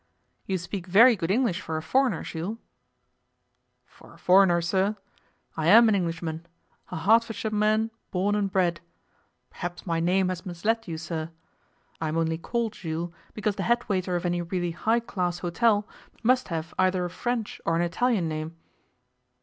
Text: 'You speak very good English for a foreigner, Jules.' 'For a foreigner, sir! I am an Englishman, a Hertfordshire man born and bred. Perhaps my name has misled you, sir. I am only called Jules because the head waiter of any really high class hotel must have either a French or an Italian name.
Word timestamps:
'You 0.47 0.57
speak 0.57 0.87
very 0.87 1.15
good 1.15 1.29
English 1.29 1.61
for 1.61 1.77
a 1.77 1.81
foreigner, 1.83 2.23
Jules.' 2.23 2.57
'For 3.85 4.15
a 4.15 4.17
foreigner, 4.17 4.59
sir! 4.59 4.95
I 5.55 5.67
am 5.67 5.87
an 5.87 5.93
Englishman, 5.93 6.47
a 6.89 6.95
Hertfordshire 6.97 7.51
man 7.51 7.91
born 8.09 8.33
and 8.33 8.51
bred. 8.51 8.81
Perhaps 9.51 9.85
my 9.85 9.99
name 9.99 10.29
has 10.29 10.43
misled 10.43 10.87
you, 10.87 10.97
sir. 10.97 11.29
I 12.01 12.07
am 12.07 12.17
only 12.17 12.39
called 12.39 12.73
Jules 12.73 13.11
because 13.35 13.57
the 13.57 13.61
head 13.69 13.87
waiter 13.87 14.15
of 14.15 14.25
any 14.25 14.41
really 14.41 14.71
high 14.71 15.01
class 15.01 15.37
hotel 15.37 15.87
must 16.23 16.47
have 16.47 16.73
either 16.79 17.05
a 17.05 17.09
French 17.11 17.61
or 17.63 17.75
an 17.75 17.83
Italian 17.83 18.27
name. 18.27 18.55